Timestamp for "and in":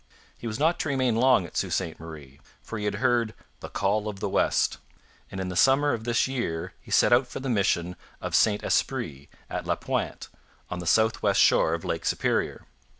5.29-5.49